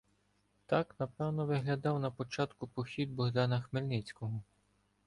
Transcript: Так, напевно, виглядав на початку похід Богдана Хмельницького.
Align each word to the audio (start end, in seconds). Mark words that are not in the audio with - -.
Так, 0.65 0.95
напевно, 0.99 1.45
виглядав 1.45 1.99
на 1.99 2.11
початку 2.11 2.67
похід 2.67 3.11
Богдана 3.13 3.61
Хмельницького. 3.61 4.43